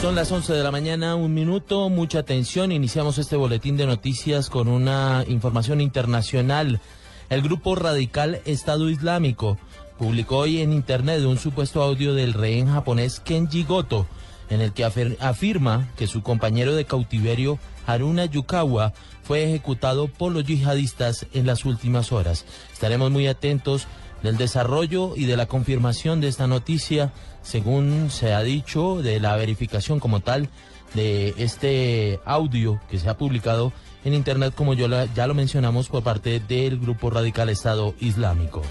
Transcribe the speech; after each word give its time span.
Son 0.00 0.14
las 0.14 0.32
11 0.32 0.54
de 0.54 0.62
la 0.62 0.70
mañana, 0.70 1.14
un 1.14 1.34
minuto, 1.34 1.90
mucha 1.90 2.20
atención. 2.20 2.72
Iniciamos 2.72 3.18
este 3.18 3.36
boletín 3.36 3.76
de 3.76 3.84
noticias 3.84 4.48
con 4.48 4.66
una 4.66 5.26
información 5.28 5.82
internacional. 5.82 6.80
El 7.28 7.42
grupo 7.42 7.74
radical 7.74 8.40
Estado 8.46 8.88
Islámico 8.88 9.58
publicó 9.98 10.38
hoy 10.38 10.62
en 10.62 10.72
Internet 10.72 11.20
un 11.26 11.36
supuesto 11.36 11.82
audio 11.82 12.14
del 12.14 12.32
rehén 12.32 12.68
japonés 12.68 13.20
Kenji 13.20 13.64
Goto, 13.64 14.06
en 14.48 14.62
el 14.62 14.72
que 14.72 14.84
afirma 14.84 15.86
que 15.98 16.06
su 16.06 16.22
compañero 16.22 16.74
de 16.74 16.86
cautiverio 16.86 17.58
Haruna 17.86 18.24
Yukawa 18.24 18.94
fue 19.22 19.44
ejecutado 19.44 20.08
por 20.08 20.32
los 20.32 20.46
yihadistas 20.46 21.26
en 21.34 21.46
las 21.46 21.66
últimas 21.66 22.10
horas. 22.10 22.46
Estaremos 22.72 23.10
muy 23.10 23.26
atentos 23.26 23.86
del 24.22 24.36
desarrollo 24.36 25.14
y 25.16 25.24
de 25.26 25.36
la 25.36 25.46
confirmación 25.46 26.20
de 26.20 26.28
esta 26.28 26.46
noticia, 26.46 27.12
según 27.42 28.10
se 28.10 28.34
ha 28.34 28.42
dicho, 28.42 29.02
de 29.02 29.20
la 29.20 29.36
verificación 29.36 30.00
como 30.00 30.20
tal 30.20 30.48
de 30.94 31.34
este 31.38 32.20
audio 32.24 32.80
que 32.90 32.98
se 32.98 33.08
ha 33.08 33.16
publicado 33.16 33.72
en 34.04 34.14
Internet, 34.14 34.54
como 34.54 34.74
yo 34.74 34.88
ya 35.14 35.26
lo 35.26 35.34
mencionamos, 35.34 35.88
por 35.88 36.02
parte 36.02 36.40
del 36.40 36.78
Grupo 36.78 37.10
Radical 37.10 37.48
Estado 37.48 37.94
Islámico. 38.00 38.62